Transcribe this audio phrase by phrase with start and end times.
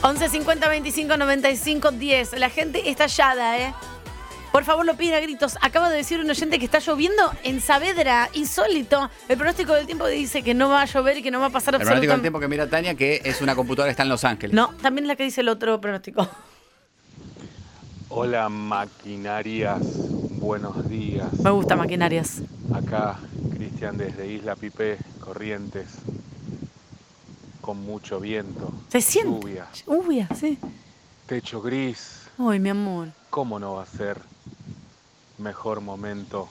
[0.00, 2.38] 11 50 25 95 10.
[2.38, 3.74] La gente está hallada, ¿eh?
[4.52, 5.58] Por favor, lo piden a gritos.
[5.60, 8.30] Acaba de decir un oyente que está lloviendo en Saavedra.
[8.32, 9.10] Insólito.
[9.28, 11.50] El pronóstico del tiempo dice que no va a llover y que no va a
[11.50, 14.04] pasar El pronóstico del absolutamente tiempo que mira Tania, que es una computadora que está
[14.04, 14.54] en Los Ángeles.
[14.54, 16.28] No, también es la que dice el otro pronóstico.
[18.08, 19.80] Hola maquinarias,
[20.38, 21.32] buenos días.
[21.40, 22.40] Me gusta maquinarias.
[22.74, 23.16] Acá
[23.54, 25.86] Cristian desde Isla Pipé, Corrientes,
[27.68, 29.30] con mucho viento, Se siente.
[29.42, 30.58] lluvia, Lluvia, sí.
[31.26, 32.26] techo gris.
[32.38, 33.08] Uy, mi amor.
[33.28, 34.18] ¿Cómo no va a ser
[35.36, 36.48] mejor momento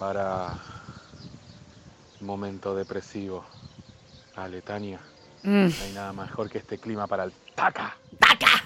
[0.00, 0.54] para
[2.20, 3.44] un momento depresivo?
[4.34, 4.98] Dale, Tania,
[5.44, 5.66] Mm.
[5.68, 7.96] no hay nada mejor que este clima para el taca.
[8.18, 8.64] ¡Taca!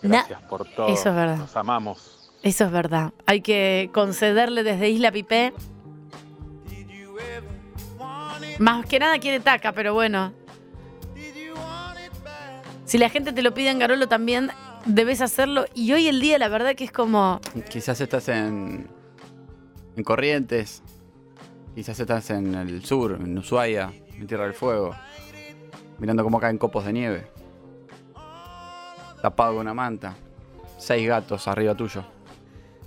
[0.00, 0.88] Na- Gracias por todo.
[0.88, 1.36] Eso es verdad.
[1.36, 2.30] Nos amamos.
[2.42, 3.12] Eso es verdad.
[3.26, 5.52] Hay que concederle desde Isla Pipé.
[8.58, 10.32] Más que nada quiere taca, pero bueno.
[12.96, 14.50] Si la gente te lo pide en Garolo también,
[14.86, 15.66] debes hacerlo.
[15.74, 17.42] Y hoy el día, la verdad que es como.
[17.68, 18.88] Quizás estás en,
[19.96, 20.82] en Corrientes,
[21.74, 24.96] quizás estás en el sur, en Ushuaia, en Tierra del Fuego,
[25.98, 27.26] mirando cómo caen copos de nieve,
[29.20, 30.16] tapado con una manta,
[30.78, 32.02] seis gatos arriba tuyo,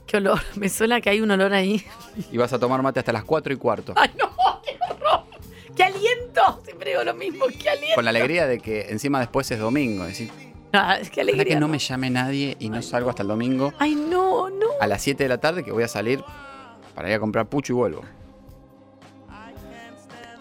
[0.08, 0.39] Qué olor.
[0.56, 1.86] Me suena que hay un olor ahí.
[2.31, 4.28] y vas a tomar mate hasta las 4 y cuarto, ¡Ay, no!
[5.75, 6.62] ¡Qué aliento!
[6.66, 7.45] Siempre digo lo mismo.
[7.48, 7.95] ¡Qué aliento!
[7.95, 10.31] con la alegría de que encima después es domingo, es decir,
[10.72, 11.56] Ah, es que ojalá alegría.
[11.56, 14.67] que no me llame nadie y no salgo hasta el domingo Ay, no, no.
[14.80, 16.23] a las 7 de la tarde que voy a salir
[16.94, 18.03] para ir a comprar pucho y vuelvo.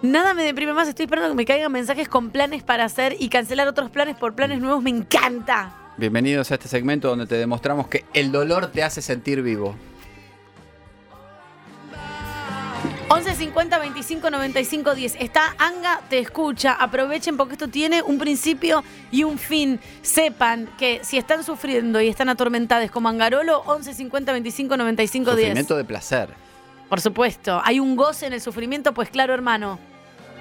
[0.02, 0.86] Nada me deprime más.
[0.88, 4.34] Estoy esperando que me caigan mensajes con planes para hacer y cancelar otros planes por
[4.34, 4.82] planes nuevos.
[4.82, 5.74] Me encanta.
[5.96, 9.74] Bienvenidos a este segmento donde te demostramos que el dolor te hace sentir vivo.
[13.18, 15.16] 11 50 25 95 10.
[15.18, 16.74] Está Anga, te escucha.
[16.74, 19.80] Aprovechen porque esto tiene un principio y un fin.
[20.02, 25.40] Sepan que si están sufriendo y están atormentadas como Angarolo, 11 50 25 95 10.
[25.48, 26.28] Sufrimiento de placer.
[26.88, 27.60] Por supuesto.
[27.64, 28.94] ¿Hay un goce en el sufrimiento?
[28.94, 29.80] Pues claro, hermano.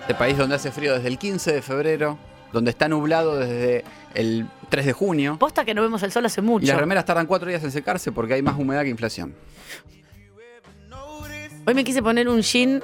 [0.02, 2.20] Este país donde hace frío desde el 15 de febrero,
[2.54, 5.38] donde está nublado desde el 3 de junio.
[5.40, 6.68] Posta que no vemos el sol hace Y mucho.
[6.68, 9.34] las remeras tardan cuatro días en secarse porque hay más humedad que inflación.
[11.68, 12.82] Hoy me quise poner un jean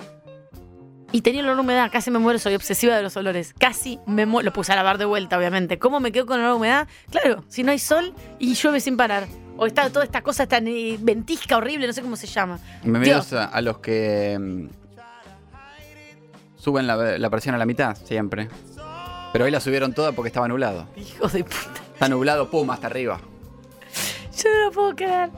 [1.14, 1.90] y tenía olor a humedad.
[1.90, 3.54] Casi me muero, soy obsesiva de los olores.
[3.58, 4.48] Casi me muero.
[4.48, 5.80] Lo puse a lavar de vuelta, obviamente.
[5.80, 6.88] ¿Cómo me quedo con olor a humedad?
[7.10, 9.26] Claro, si no hay sol y llueve sin parar.
[9.56, 12.60] O está toda esta cosa tan eh, ventisca horrible, no sé cómo se llama.
[12.82, 14.68] Bienvenidos a, a los que mm,
[16.58, 18.50] suben la, la presión a la mitad, siempre.
[19.32, 20.90] Pero hoy la subieron toda porque estaba nublado.
[20.98, 21.82] Hijo de puta.
[21.94, 23.22] Está nublado, pum, hasta arriba.
[24.36, 25.30] Yo no lo puedo creer.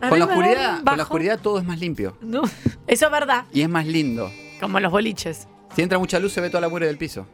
[0.00, 2.16] Con la, oscuridad, con la oscuridad todo es más limpio.
[2.20, 2.42] No.
[2.86, 3.44] Eso es verdad.
[3.52, 4.30] Y es más lindo.
[4.60, 5.48] Como los boliches.
[5.74, 7.26] Si entra mucha luz se ve toda la mugre del piso.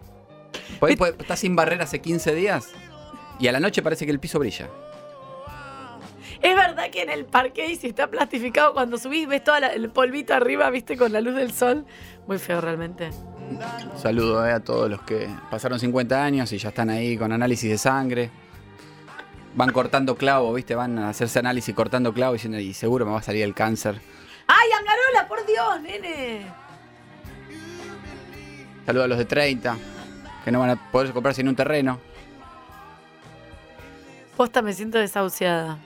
[0.80, 2.68] Por ahí puede- está sin barrera hace 15 días
[3.38, 4.68] y a la noche parece que el piso brilla.
[6.42, 10.34] Es verdad que en el parque, si está plastificado, cuando subís ves todo el polvito
[10.34, 11.86] arriba, viste, con la luz del sol.
[12.26, 13.10] Muy feo realmente.
[13.96, 17.70] Saludo eh, a todos los que pasaron 50 años y ya están ahí con análisis
[17.70, 18.30] de sangre.
[19.54, 20.74] Van cortando clavo, ¿viste?
[20.74, 24.00] Van a hacerse análisis cortando clavo diciendo, y seguro me va a salir el cáncer.
[24.46, 26.46] ¡Ay, Angarola, por Dios, nene!
[28.84, 29.76] Saludo a los de 30,
[30.44, 32.00] que no van a poder comprarse en un terreno.
[34.36, 35.78] Posta, me siento desahuciada.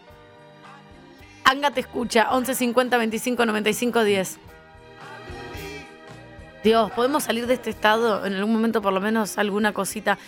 [1.44, 4.38] Anga te escucha, 11 50 25 95 10.
[6.64, 10.18] Dios, ¿podemos salir de este estado en algún momento, por lo menos alguna cosita?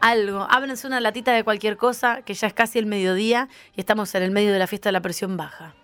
[0.00, 0.46] Algo.
[0.48, 4.22] Ábrense una latita de cualquier cosa, que ya es casi el mediodía y estamos en
[4.22, 5.74] el medio de la fiesta de la presión baja.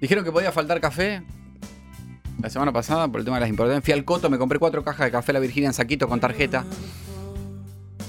[0.00, 1.22] Dijeron que podía faltar café.
[2.40, 4.84] La semana pasada, por el tema de las importaciones, fui al Coto, me compré cuatro
[4.84, 6.64] cajas de café La Virginia en saquito con tarjeta.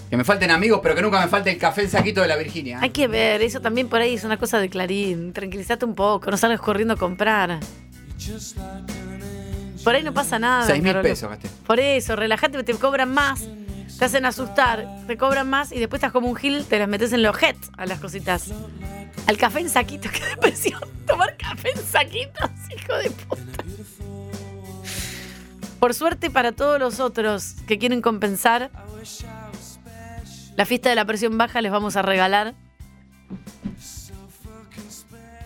[0.08, 2.36] Que me falten amigos, pero que nunca me falte el café en saquito de La
[2.36, 2.80] Virginia.
[2.80, 5.34] Hay que ver, eso también por ahí es una cosa de Clarín.
[5.34, 7.60] Tranquilízate un poco, no salgas corriendo a comprar.
[9.84, 10.66] Por ahí no pasa nada.
[10.66, 11.10] Seis mil Carolo.
[11.10, 11.50] pesos gasté.
[11.66, 13.44] Por eso, relájate, te cobran más.
[13.98, 17.12] Te hacen asustar, te cobran más y después estás como un gil, te las metes
[17.12, 18.52] en los jets a las cositas.
[19.28, 20.80] Al café en saquitos, qué depresión.
[21.06, 23.64] Tomar café en saquitos, hijo de puta.
[25.80, 28.70] Por suerte para todos los otros que quieren compensar,
[30.56, 32.54] la fiesta de la presión baja les vamos a regalar.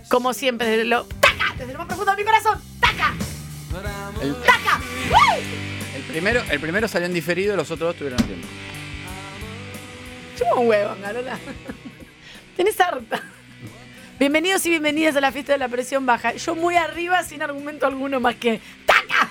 [0.09, 1.06] Como siempre, desde lo.
[1.06, 1.56] ¡Taca!
[1.57, 2.59] Desde lo más profundo de mi corazón.
[4.24, 4.24] ¡Taca!
[4.24, 4.80] El, ¡Taca!
[5.96, 8.48] el primero, el primero salió en diferido, los otros dos tuvieron tiempo.
[10.38, 11.38] Chupa un huevo, Angarola.
[12.56, 13.22] Tenés harta.
[14.20, 16.34] Bienvenidos y bienvenidas a la fiesta de la presión baja.
[16.36, 19.30] Yo muy arriba sin argumento alguno más que ¡Taca!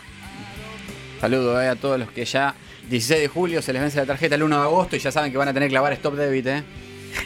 [1.20, 2.54] Saludo eh, a todos los que ya
[2.88, 5.32] 16 de julio se les vence la tarjeta el 1 de agosto y ya saben
[5.32, 6.62] que van a tener que clavar stop debit, ¿eh?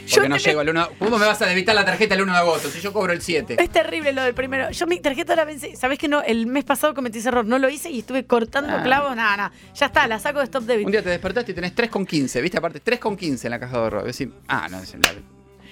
[0.07, 2.39] Yo no llego al 1 ¿Cómo me vas a debitar la tarjeta el 1 de
[2.39, 3.57] agosto si yo cobro el 7?
[3.61, 4.71] Es terrible lo del primero.
[4.71, 5.77] Yo mi tarjeta la vence.
[5.77, 6.23] ¿Sabés que no?
[6.23, 7.45] El mes pasado cometí ese error.
[7.45, 8.83] No lo hice y estuve cortando Ah.
[8.83, 9.15] clavos.
[9.17, 9.53] Nada, nada.
[9.75, 10.87] Ya está, la saco de stop debit.
[10.87, 12.59] Un día te despertaste y tenés 3,15, ¿viste?
[12.59, 14.03] Aparte, 3,15 en la caja de ahorro.
[14.05, 15.15] Decís, ah, no, es- la,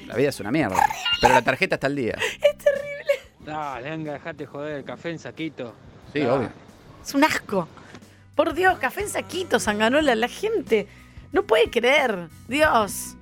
[0.06, 0.76] la vida es una mierda.
[1.20, 2.16] Pero la tarjeta está al día.
[3.44, 5.74] Dale, anga, dejate joder, café en saquito.
[6.12, 6.50] Sí, obvio.
[7.04, 7.68] Es un asco.
[8.34, 10.14] Por Dios, café en saquito, Sanganola.
[10.14, 10.88] La gente
[11.32, 12.28] no puede creer.
[12.48, 13.16] Dios.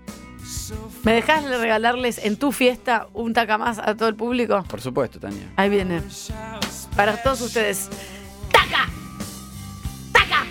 [1.04, 4.62] ¿Me dejás regalarles en tu fiesta un taca más a todo el público?
[4.69, 5.49] Por supuesto, Tania.
[5.56, 6.00] Ahí viene.
[6.96, 7.88] Para todos ustedes.
[8.52, 8.88] ¡Taca!
[10.12, 10.44] ¡Taca!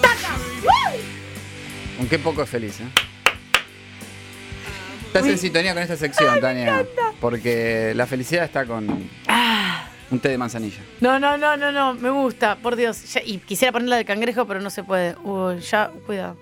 [0.00, 0.36] ¡Taca!
[0.62, 1.00] ¡Woo!
[1.98, 2.84] Con qué poco es feliz, ¿eh?
[5.08, 6.86] Estás en sintonía con esta sección, Tania.
[7.20, 9.88] Porque la felicidad está con Ah.
[10.10, 10.82] un té de manzanilla.
[11.00, 11.94] No, no, no, no, no.
[11.94, 13.12] Me gusta, por Dios.
[13.14, 15.16] Ya- y quisiera ponerla de cangrejo, pero no se puede.
[15.24, 16.36] Uy, ya, cuidado.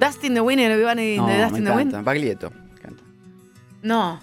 [0.00, 1.96] Dustin the Winner, everybody No, de me Dustin the encanta.
[1.96, 2.04] Wind.
[2.04, 2.50] Baglietto.
[2.50, 3.02] me encanta.
[3.82, 4.20] No.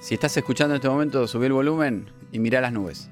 [0.00, 3.08] Si estás escuchando en este momento, subí el volumen y mirá las nubes.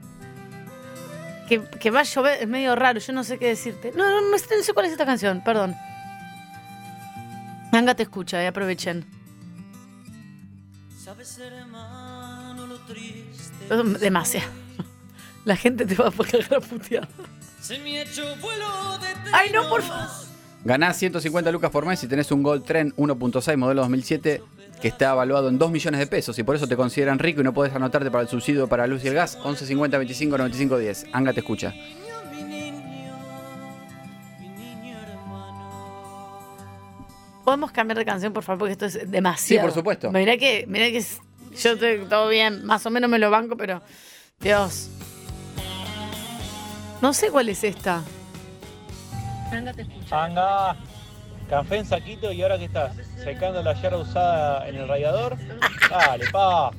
[1.49, 3.93] Que, que va a llover es medio raro, yo no sé qué decirte.
[3.95, 5.77] No, no, no, sé- no sé cuál es esta canción, perdón.
[7.73, 9.05] Manga te escucha, eh, aprovechen.
[14.01, 14.49] Demasiado.
[15.45, 17.09] La gente te va a cagar a putear.
[19.33, 20.07] Ay, no, por favor.
[20.65, 24.43] Ganás 150 lucas por mes y tenés un Gold Trend 1.6 modelo 2007
[24.81, 27.45] que está evaluado en 2 millones de pesos y por eso te consideran rico y
[27.45, 29.39] no podés anotarte para el subsidio para la luz y el gas.
[29.43, 31.07] 11 50 25 95 10.
[31.13, 31.73] Anga te escucha.
[37.45, 38.59] ¿Podemos cambiar de canción, por favor?
[38.59, 39.63] Porque esto es demasiado.
[39.63, 40.11] Sí, por supuesto.
[40.11, 43.83] Mirá que, mirá que yo estoy todo bien, más o menos me lo banco, pero.
[44.41, 44.91] Dios.
[47.01, 48.03] No sé cuál es esta.
[50.11, 50.77] Anga,
[51.49, 55.37] café en saquito y ahora que estás secando la yarda usada en el radiador,
[55.91, 56.71] dale, pa.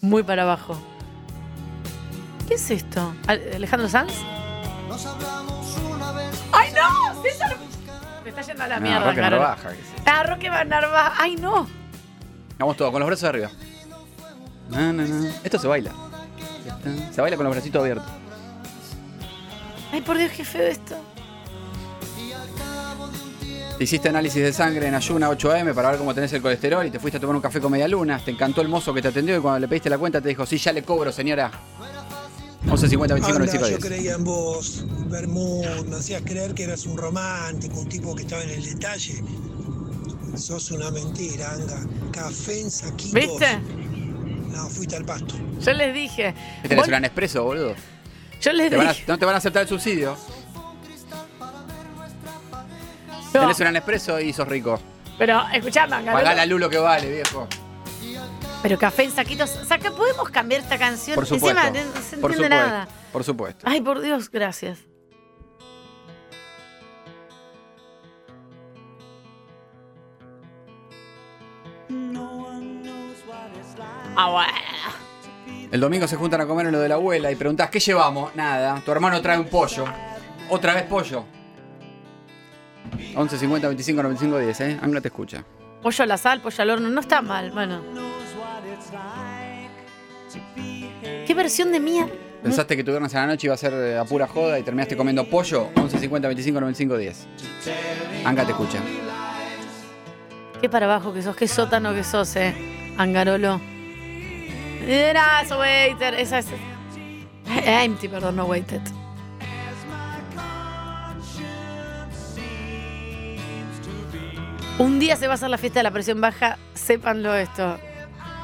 [0.00, 0.76] Muy para abajo.
[2.46, 3.14] ¿Qué es esto?
[3.26, 4.12] ¿Ale- ¿Alejandro Sanz?
[6.52, 7.22] ¡Ay, no!
[7.22, 7.56] César.
[8.24, 9.40] Me está yendo a la No, mierda, Roque Carol.
[9.40, 10.02] Narvaja, que sí.
[10.06, 11.12] Ah, Roque Van Narvaja.
[11.22, 11.66] ¡Ay, no!
[12.58, 13.50] Vamos todos, con los brazos arriba.
[14.70, 15.30] Na, na, na.
[15.44, 15.92] Esto se baila.
[17.12, 18.06] Se baila con los bracitos abiertos.
[19.92, 20.96] Ay, por Dios, qué feo esto.
[23.78, 26.90] Te hiciste análisis de sangre en ayuna 8am para ver cómo tenés el colesterol y
[26.90, 28.20] te fuiste a tomar un café con media luna.
[28.22, 30.44] Te encantó el mozo que te atendió y cuando le pediste la cuenta te dijo,
[30.46, 31.50] sí, ya le cobro, señora.
[32.68, 33.84] 11 50 25 Anda, 95 yo 10.
[33.86, 38.42] creía en vos, Bermud, me hacías creer que eras un romántico, un tipo que estaba
[38.42, 39.22] en el detalle.
[40.36, 41.78] Sos una mentira, Anga.
[42.10, 43.14] Café en saquitos.
[43.14, 43.58] ¿Viste?
[44.50, 45.34] No, fuiste al pasto.
[45.60, 46.34] Yo les dije.
[46.62, 47.74] ¿Qué tenés Vos- un Nespresso, boludo?
[48.40, 50.16] Yo les a- no te van a aceptar el subsidio.
[53.34, 54.80] No, Tenés un Nespresso y sos rico.
[55.18, 56.02] pero escuchame.
[56.10, 57.46] Pagá la luz lo que vale, viejo.
[58.62, 59.50] Pero café en saquitos.
[59.50, 61.14] Saca, ¿podemos cambiar esta canción?
[61.14, 61.60] Por supuesto.
[61.60, 62.76] Encima no se Por entiende supuesto.
[62.76, 62.88] nada.
[63.12, 63.66] Por supuesto.
[63.68, 64.78] Ay, por Dios, gracias.
[74.16, 74.67] Ah, bueno.
[75.70, 78.34] El domingo se juntan a comer en lo de la abuela y preguntás, ¿qué llevamos?
[78.34, 78.80] Nada.
[78.84, 79.84] Tu hermano trae un pollo.
[80.48, 81.24] Otra vez pollo.
[83.14, 84.78] 11 50 25 95 10, ¿eh?
[84.80, 85.44] Angla te escucha.
[85.82, 87.82] Pollo a la sal, pollo al horno, no está mal, bueno.
[91.26, 92.08] ¿Qué versión de mía?
[92.42, 94.62] ¿Pensaste que tu viernes a la noche iba a ser eh, a pura joda y
[94.62, 95.68] terminaste comiendo pollo?
[95.76, 97.26] 11 50 25 95 10.
[98.24, 98.78] Anga te escucha.
[100.62, 102.54] Qué para abajo que sos, qué sótano que sos, eh.
[102.96, 103.60] Angarolo.
[104.88, 106.14] Era eso, waiter.
[106.14, 106.46] Esa es.
[107.66, 108.80] Empty, perdón, no waited.
[114.78, 117.78] Un día se va a hacer la fiesta de la presión baja, sépanlo esto.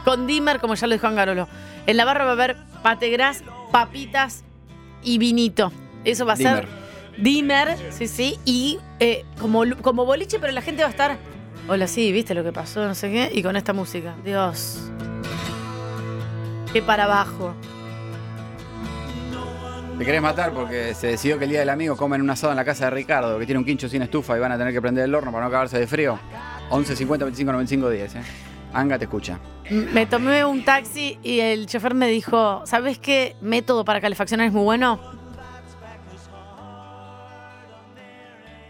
[0.04, 1.48] Con Dimmer, como ya lo dijo Angarolo.
[1.86, 4.44] En la barra va a haber pategras, papitas
[5.02, 5.72] y vinito.
[6.04, 6.68] Eso va a ser
[7.16, 8.38] Dimmer, sí, sí.
[8.44, 11.16] Y eh, como, como boliche, pero la gente va a estar.
[11.68, 13.30] Hola, sí, viste lo que pasó, no sé qué.
[13.32, 14.14] Y con esta música.
[14.24, 14.90] Dios.
[16.74, 17.54] Qué para abajo.
[19.96, 22.56] Te querés matar porque se decidió que el día del amigo comen un asado en
[22.56, 24.82] la casa de Ricardo, que tiene un quincho sin estufa y van a tener que
[24.82, 26.18] prender el horno para no cagarse de frío.
[26.70, 28.22] 11 50 25 95 10, ¿eh?
[28.72, 29.38] Anga te escucha.
[29.70, 34.52] Me tomé un taxi y el chofer me dijo: ¿Sabes qué método para calefaccionar es
[34.52, 34.98] muy bueno?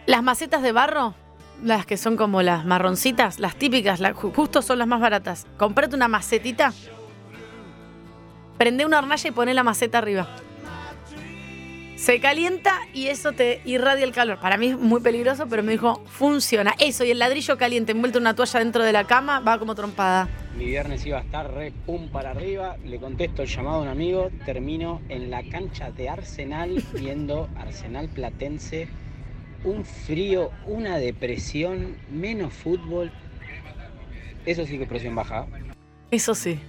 [0.04, 1.14] Las macetas de barro
[1.62, 4.00] las que son como las marroncitas, las típicas,
[4.34, 5.46] justo son las más baratas.
[5.56, 6.72] Comprate una macetita,
[8.58, 10.28] prende una hornalla y poné la maceta arriba.
[11.96, 14.38] Se calienta y eso te irradia el calor.
[14.38, 16.74] Para mí es muy peligroso, pero me dijo, funciona.
[16.78, 19.74] Eso y el ladrillo caliente envuelto en una toalla dentro de la cama va como
[19.74, 20.28] trompada.
[20.58, 23.88] Mi viernes iba a estar re pum para arriba, le contesto el llamado a un
[23.88, 28.88] amigo, termino en la cancha de Arsenal viendo Arsenal Platense,
[29.64, 33.12] un frío, una depresión, menos fútbol.
[34.44, 35.46] Eso sí que presión baja.
[36.10, 36.60] Eso sí.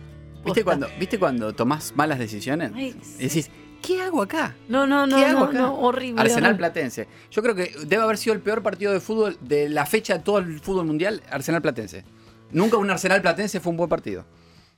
[0.45, 2.71] ¿Viste cuando, ¿Viste cuando tomás malas decisiones?
[2.75, 3.49] Ay, Y decís,
[3.81, 4.55] ¿qué hago acá?
[4.69, 5.57] No, no, no, ¿Qué hago no, acá?
[5.57, 6.21] no, horrible.
[6.21, 6.55] Arsenal.
[6.55, 7.07] Platense.
[7.31, 10.23] Yo creo que debe haber sido el peor partido de fútbol de la fecha de
[10.23, 12.05] todo el fútbol mundial, Arsenal Platense.
[12.51, 14.25] Nunca un Arsenal Platense fue un buen partido.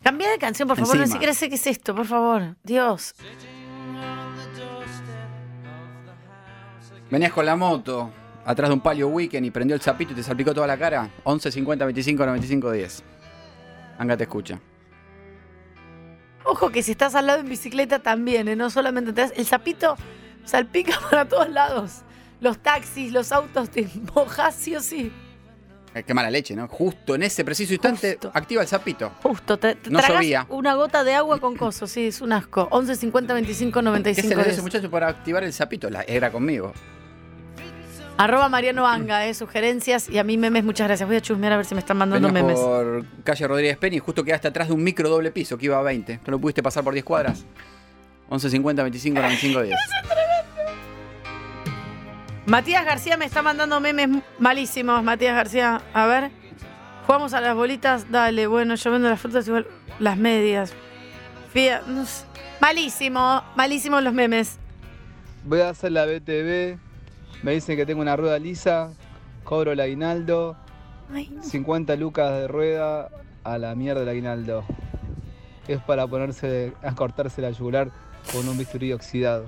[0.04, 0.96] Cambia de canción, por favor.
[0.96, 1.16] No Encima.
[1.16, 2.56] siquiera sé qué es esto, por favor.
[2.64, 3.14] Dios.
[7.10, 8.12] Venías con la moto
[8.46, 11.10] atrás de un palio weekend y prendió el zapito y te salpicó toda la cara.
[11.24, 13.04] 11 50 25 95 10.
[13.98, 14.60] Anga te escucha.
[16.48, 18.56] Ojo que si estás al lado en bicicleta también, ¿eh?
[18.56, 19.96] no solamente te das- El sapito
[20.46, 21.92] salpica para todos lados.
[22.40, 25.12] Los taxis, los autos, te mojas sí o sí.
[25.96, 26.68] Eh, Qué mala leche, ¿no?
[26.68, 28.32] Justo en ese preciso instante Justo.
[28.34, 29.10] activa el zapito.
[29.24, 30.46] Justo, te, te No llovía.
[30.50, 32.68] una gota de agua con coso, sí, es un asco.
[32.72, 34.54] 11 50 25 ¿Qué 95 se le dio a 10.
[34.54, 35.90] ese muchacho para activar el zapito?
[35.90, 36.74] La- era conmigo.
[38.18, 41.08] Arroba Mariano Anga, eh, sugerencias y a mí memes, muchas gracias.
[41.08, 42.60] Voy a chusmear a ver si me están mandando Venías memes.
[42.60, 45.78] por calle Rodríguez Peña y justo quedaste atrás de un micro doble piso que iba
[45.78, 46.22] a 20.
[46.26, 47.46] ¿No lo pudiste pasar por 10 cuadras?
[48.30, 49.80] 11 50 25 95 10.
[52.48, 54.10] Matías García me está mandando memes
[54.40, 55.04] malísimos.
[55.04, 56.32] Matías García, a ver.
[57.06, 58.48] Jugamos a las bolitas, dale.
[58.48, 59.68] Bueno, yo vendo las frutas igual.
[60.00, 60.74] Las medias.
[61.54, 62.26] Fía, no sé.
[62.60, 64.58] Malísimo, malísimos los memes.
[65.46, 66.80] Voy a hacer la BTV.
[67.44, 68.92] Me dicen que tengo una rueda lisa.
[69.44, 70.58] Cobro el aguinaldo.
[71.14, 71.44] Ay, no.
[71.44, 73.10] 50 lucas de rueda
[73.44, 74.64] a la mierda del aguinaldo.
[75.68, 77.92] Es para ponerse a cortarse la yugular
[78.32, 79.48] con un bisturí oxidado.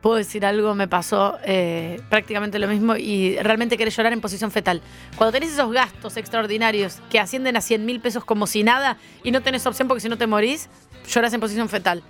[0.00, 4.50] Puedo decir algo, me pasó eh, prácticamente lo mismo y realmente querés llorar en posición
[4.50, 4.82] fetal.
[5.16, 9.30] Cuando tenés esos gastos extraordinarios que ascienden a 100 mil pesos como si nada y
[9.30, 10.68] no tenés opción porque si no te morís,
[11.08, 12.02] llorás en posición fetal.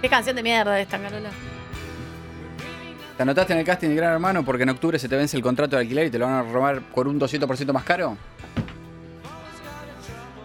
[0.00, 1.30] Qué canción de mierda esta, Carola.
[3.16, 5.42] ¿Te anotaste en el casting de Gran Hermano porque en octubre se te vence el
[5.42, 8.16] contrato de alquiler y te lo van a robar por un 200% más caro?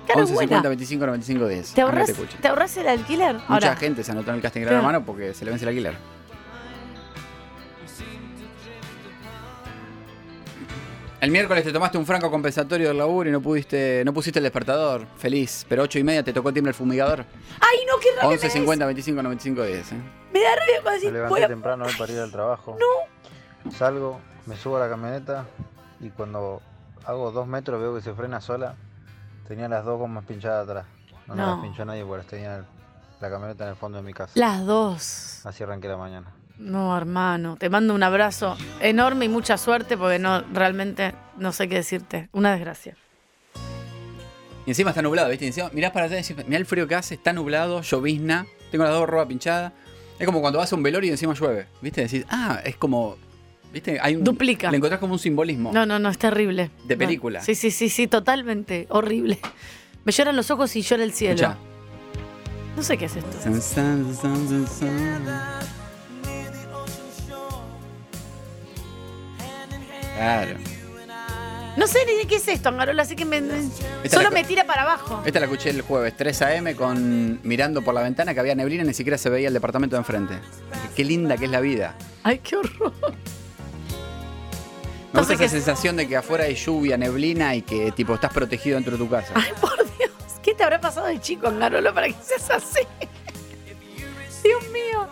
[0.06, 0.48] Claro, 11 buena.
[0.48, 1.74] 50 25 95 10.
[1.74, 2.38] ¿Te ahorras, te escucha.
[2.42, 3.34] ¿Te ahorras el alquiler?
[3.36, 4.78] Mucha Ahora, gente se anotó en el casting de Gran.
[4.80, 5.96] Hermano porque se le vence el alquiler.
[11.20, 14.44] El miércoles te tomaste un franco compensatorio del laburo y no pudiste, no pusiste el
[14.44, 15.08] despertador.
[15.18, 15.66] Feliz.
[15.68, 17.26] Pero 8 y media te tocó el timbre el fumigador.
[17.60, 18.54] ¡Ay, no, qué rabia 11 me des!
[18.54, 19.92] 50 25 95 10.
[19.94, 19.96] ¿eh?
[20.32, 22.78] Me da rabia cuando Me decís, levanté voy a- temprano hoy para ir al trabajo.
[22.80, 23.72] No.
[23.72, 25.46] Salgo, me subo a la camioneta
[26.00, 26.62] y cuando
[27.06, 28.76] hago dos metros veo que se frena sola.
[29.48, 30.86] Tenía las dos gomas pinchadas atrás.
[31.26, 31.52] No, me No.
[31.56, 32.66] las pinchó nadie porque las tenía
[33.22, 34.34] la camioneta en el fondo de mi casa.
[34.36, 35.44] Las dos.
[35.48, 36.28] Así arranqué la mañana.
[36.60, 41.68] No, hermano, te mando un abrazo enorme y mucha suerte porque no, realmente no sé
[41.68, 42.30] qué decirte.
[42.32, 42.96] Una desgracia.
[44.66, 45.46] Y encima está nublado, ¿viste?
[45.46, 48.46] Y encima mirás para allá y decís, mirá el frío que hace, está nublado, llovizna,
[48.72, 49.72] tengo las dos robas pinchadas.
[50.20, 52.02] Es como cuando vas a un velorio y encima llueve, ¿viste?
[52.02, 53.16] Decís, ah, es como,
[53.72, 54.00] ¿viste?
[54.02, 54.70] Hay un, Duplica.
[54.72, 55.72] Le encontrás como un simbolismo.
[55.72, 56.72] No, no, no, es terrible.
[56.86, 57.00] De No.
[57.00, 57.42] película.
[57.42, 58.88] Sí, sí, sí, sí, totalmente.
[58.90, 59.40] Horrible.
[60.04, 61.36] Me lloran los ojos y llora el cielo.
[61.36, 61.58] Escuchá.
[62.76, 63.32] No sé qué es esto.
[63.42, 64.68] San, san, san,
[70.18, 70.58] Claro.
[71.78, 74.44] No sé ni de qué es esto, Angarola, así que me, Esta solo la- me
[74.44, 75.22] tira para abajo.
[75.24, 76.76] Esta la escuché el jueves, 3 a.m.
[76.76, 79.96] con mirando por la ventana que había neblina y ni siquiera se veía el departamento
[79.96, 80.40] de enfrente.
[80.96, 81.96] Qué linda que es la vida.
[82.24, 82.94] Ay, qué horror.
[85.14, 85.64] Me No sé gusta qué esa es.
[85.64, 89.08] sensación de que afuera hay lluvia, neblina y que tipo estás protegido dentro de tu
[89.10, 89.34] casa.
[89.36, 90.10] Ay, por Dios.
[90.42, 92.80] ¿Qué te habrá pasado de chico, Angarola, para que seas así?
[94.44, 95.08] Dios mío.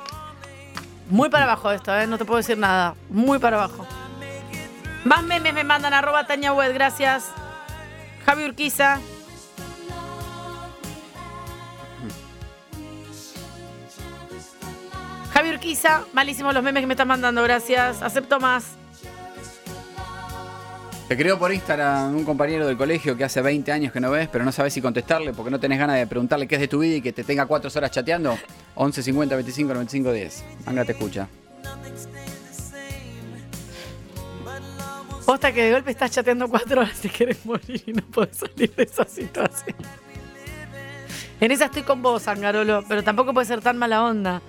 [1.09, 2.07] Muy para abajo esto, ¿eh?
[2.07, 2.95] No te puedo decir nada.
[3.09, 3.85] Muy para abajo.
[5.05, 7.25] Más memes me mandan arroba Tania Wed, gracias.
[8.25, 8.99] Javi Urquiza.
[15.31, 18.01] Javi Urquiza, malísimos los memes que me están mandando, gracias.
[18.01, 18.71] Acepto más.
[21.07, 24.27] Te escribió por Instagram un compañero del colegio que hace 20 años que no ves,
[24.31, 26.79] pero no sabes si contestarle porque no tenés ganas de preguntarle qué es de tu
[26.79, 28.35] vida y que te tenga 4 horas chateando.
[28.73, 30.43] 11 50 25 95 10.
[30.65, 31.27] Anga te escucha.
[35.25, 38.73] Posta que de golpe estás chateando cuatro horas y quieres morir y no puedes salir
[38.75, 39.75] de esa situación.
[41.39, 44.41] En esa estoy con vos, Angarolo, pero tampoco puede ser tan mala onda.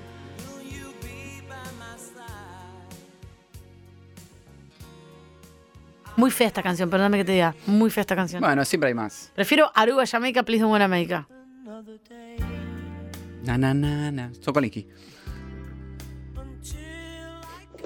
[6.17, 7.55] Muy fea esta canción, perdóname que te diga.
[7.67, 8.41] Muy fea esta canción.
[8.41, 9.33] Bueno, siempre hay más.
[9.35, 11.29] Prefiero Aruba, Jamaica, Please Don't Wanna Jamaica.
[13.43, 14.31] Na, na, na, na.
[14.41, 14.87] Sokolinsky.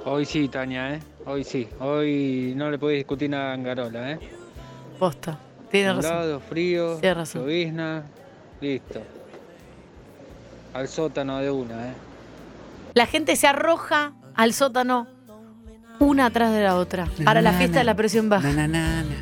[0.05, 1.01] Hoy sí, Tania, ¿eh?
[1.27, 1.69] Hoy sí.
[1.79, 4.19] Hoy no le podés discutir nada a Angarola, ¿eh?
[4.99, 5.39] Posta.
[5.71, 6.11] Tienes razón.
[6.13, 7.43] Nublado, frío, Tienes razón.
[7.43, 8.03] llovizna,
[8.61, 9.01] listo.
[10.75, 11.93] Al sótano de una, ¿eh?
[12.95, 15.07] La gente se arroja al sótano
[16.01, 17.07] una atrás de la otra.
[17.25, 18.49] Para la fiesta de la presión baja.
[18.49, 19.17] Na, na, na, na.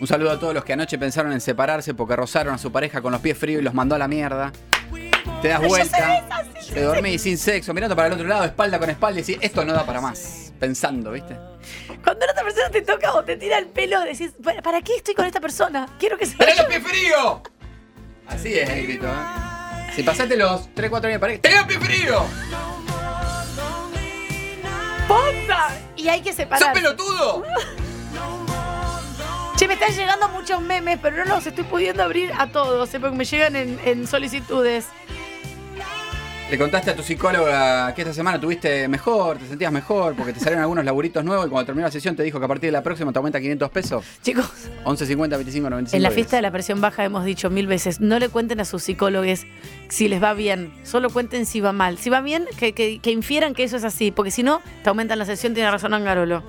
[0.00, 3.00] Un saludo a todos los que anoche pensaron en separarse porque rozaron a su pareja
[3.02, 4.50] con los pies fríos y los mandó a la mierda.
[5.42, 6.24] Te das vuelta,
[6.72, 9.64] te dormís sin sexo, mirando para el otro lado, espalda con espalda y decís, esto
[9.64, 10.52] no da para más.
[10.58, 11.36] Pensando, ¿viste?
[12.04, 14.96] Cuando la otra persona te toca o te tira el pelo, decís, ¿para, para qué
[14.96, 15.88] estoy con esta persona?
[15.98, 17.40] Quiero que se ¡Tenés los pies fríos!
[18.26, 19.92] Así es el grito, ¿eh?
[19.96, 22.22] Si pasaste los 3-4 años de pareja, ¡tenés los pies fríos!
[25.08, 25.76] ¡Ponta!
[25.96, 26.72] Y hay que ¡Sos separar.
[26.72, 27.44] pelotudo!
[29.56, 33.00] Che, me están llegando muchos memes, pero no los estoy pudiendo abrir a todos, ¿eh?
[33.00, 34.86] porque me llegan en, en solicitudes.
[36.50, 40.40] Le contaste a tu psicóloga que esta semana tuviste mejor, te sentías mejor, porque te
[40.40, 42.72] salieron algunos laburitos nuevos y cuando terminó la sesión te dijo que a partir de
[42.72, 44.04] la próxima te aumenta 500 pesos.
[44.22, 44.50] Chicos,
[44.84, 45.96] 11, 50, 25, 95.
[45.96, 46.14] en la 10.
[46.16, 49.46] fiesta de la presión baja hemos dicho mil veces, no le cuenten a sus psicólogos
[49.88, 51.98] si les va bien, solo cuenten si va mal.
[51.98, 54.88] Si va bien, que, que- que infieran que eso es así, porque si no, te
[54.88, 56.42] aumentan la sesión, tiene razón Angarolo.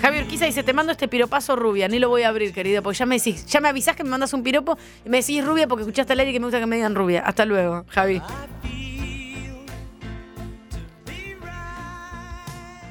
[0.00, 2.98] Javier Urquiza dice, te mando este piropazo rubia, ni lo voy a abrir, querido, porque
[3.00, 5.68] ya me decís, ya me avisás que me mandas un piropo y me decís rubia
[5.68, 7.20] porque escuchaste al aire que me gusta que me digan rubia.
[7.20, 8.22] Hasta luego, Javi.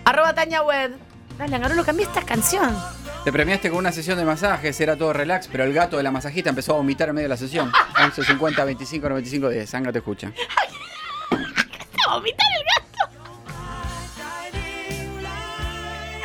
[0.05, 0.91] Arroba Tania Wed.
[1.38, 2.75] Dale, Angarolo, cambié esta canción.
[3.24, 6.12] Te premiaste con una sesión de masajes, era todo relax, pero el gato de la
[6.12, 7.72] masajista empezó a vomitar en medio de la sesión.
[8.03, 9.70] 11, 50, 25, 95, 10.
[9.70, 10.31] Sanga te escucha.
[12.08, 13.13] ¡A vomitar el gato!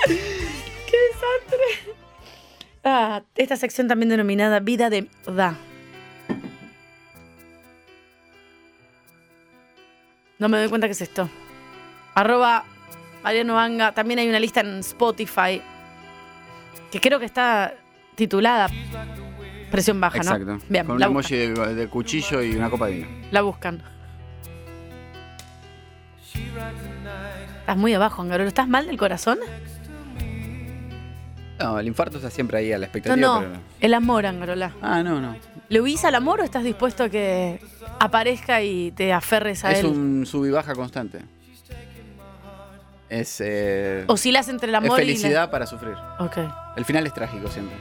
[0.07, 1.95] ¡Qué desastre!
[2.83, 5.57] Ah, esta sección también denominada Vida de Da.
[10.39, 11.29] No me doy cuenta que es esto.
[12.15, 12.65] Arroba
[13.23, 13.93] Mariano Anga.
[13.93, 15.61] También hay una lista en Spotify
[16.91, 17.75] que creo que está
[18.15, 18.69] titulada
[19.71, 20.23] Presión Baja, ¿no?
[20.37, 20.59] Exacto.
[20.69, 23.09] Bien, con un la emoji de, de cuchillo y una copa de vino.
[23.31, 23.83] La buscan.
[27.61, 28.49] Estás muy abajo, Angarolo.
[28.49, 29.39] ¿Estás mal del corazón?
[31.59, 33.41] No, el infarto está siempre ahí a la No, expectativa, no.
[33.41, 33.61] pero no.
[33.81, 34.73] El amor, Angarola.
[34.83, 35.37] Ah, no, no.
[35.69, 37.61] ¿Le huís al amor o estás dispuesto a que
[37.99, 39.87] aparezca y te aferres a Es él?
[39.87, 41.23] un sub y baja constante.
[43.09, 45.95] Es, eh, Oscilas entre el es amor y felicidad para sufrir.
[46.19, 46.39] Ok.
[46.77, 47.77] El final es trágico siempre.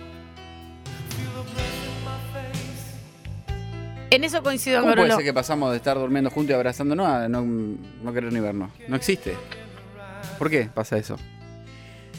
[4.12, 7.28] En eso coincido, ¿Cómo puede ser que pasamos de estar durmiendo juntos y abrazándonos a
[7.28, 8.72] no, no querer ni vernos?
[8.88, 9.36] No existe.
[10.38, 11.18] ¿Por qué pasa eso?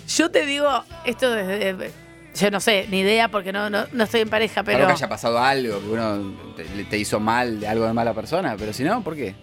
[0.09, 0.69] Yo te digo
[1.05, 1.93] esto desde...
[2.35, 4.89] Yo no sé, ni idea porque no, no, no estoy en pareja, Pero pero...
[4.89, 8.57] que haya pasado algo, que uno te, te hizo mal, de algo de mala persona,
[8.59, 9.35] pero si no, ¿por qué?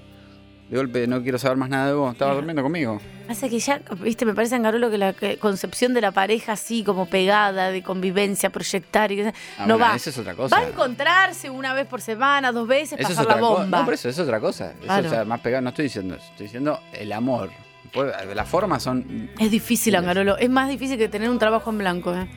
[0.70, 3.00] De golpe no quiero saber más nada de vos, estaba durmiendo conmigo.
[3.28, 6.84] Pasa que ya, viste, me parece, Angarolo, que la que- concepción de la pareja así
[6.84, 9.96] como pegada, de convivencia, proyectar y Ah, no bueno, va.
[9.96, 10.56] Eso es otra cosa.
[10.56, 13.62] Va a encontrarse una vez por semana, dos veces, Eso es pasar la otra cosa.
[13.64, 13.80] bomba.
[13.80, 14.72] No, pero eso es otra cosa.
[14.72, 15.08] Eso Claro.
[15.08, 16.26] o sea, más pegado, no estoy diciendo eso.
[16.32, 17.52] Estoy diciendo el amor.
[17.94, 19.30] Puede- Las formas son.
[19.40, 20.38] Es difícil, Angarolo.
[20.38, 22.28] Es más difícil que tener un trabajo en blanco, ¿eh?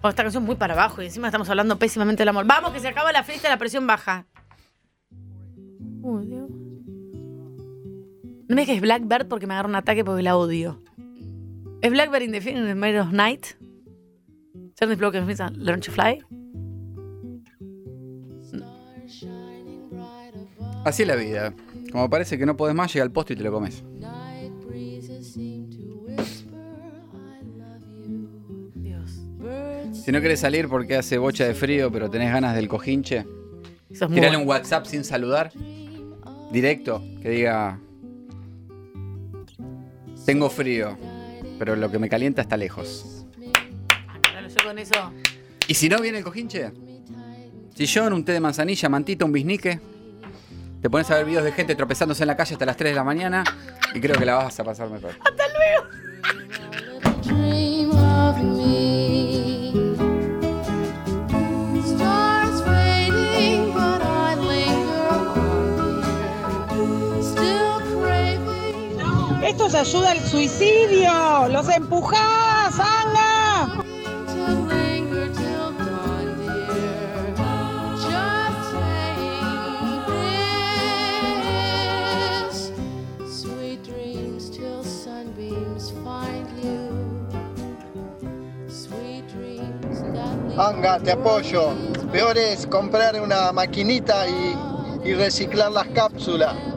[0.00, 2.46] Oh, esta canción es muy para abajo y encima estamos hablando pésimamente del amor.
[2.46, 4.24] Vamos, que se acaba la fiesta, la presión baja.
[6.02, 6.45] Uy, Dios.
[8.48, 10.82] No me dejes Blackbird porque me agarra un ataque porque la odio.
[11.82, 13.46] ¿Es Blackbird in the Fin- in the Middle of Night?
[14.78, 16.22] Cerny Block Learn to Fly?
[20.84, 21.52] Así es la vida.
[21.90, 23.82] Como parece que no podés más, llega al poste y te lo comes.
[29.92, 33.26] Si no querés salir porque hace bocha de frío, pero tenés ganas del cojinche,
[34.14, 35.52] tirale un WhatsApp sin saludar.
[36.52, 37.80] Directo, que diga.
[40.26, 40.98] Tengo frío,
[41.56, 43.24] pero lo que me calienta está lejos.
[44.22, 45.12] Claro, yo con eso.
[45.68, 46.72] ¿Y si no viene el cojinche?
[47.76, 49.80] Sillón, un té de manzanilla, mantita, un bisnique.
[50.82, 52.96] Te pones a ver videos de gente tropezándose en la calle hasta las 3 de
[52.96, 53.44] la mañana
[53.94, 55.12] y creo que la vas a pasar mejor.
[69.56, 71.48] Esto es ayuda al suicidio.
[71.48, 73.82] Los empujás, Anga.
[90.58, 91.70] Anga, te apoyo.
[92.12, 94.54] Peor es comprar una maquinita y,
[95.02, 96.75] y reciclar las cápsulas.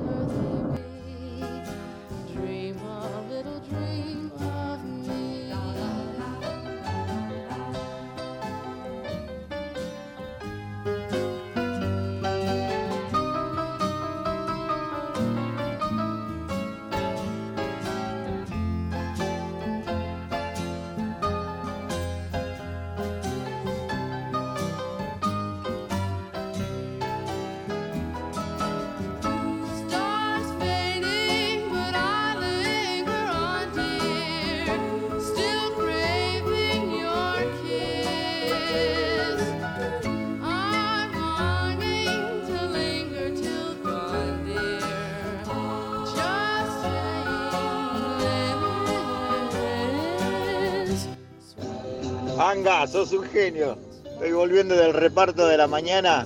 [52.87, 53.77] Sos un genio.
[54.03, 56.25] Estoy volviendo del reparto de la mañana.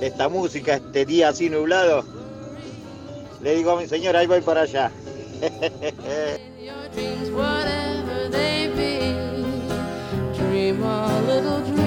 [0.00, 2.02] Esta música, este día así nublado.
[3.42, 4.90] Le digo a mi señora, ahí voy para allá.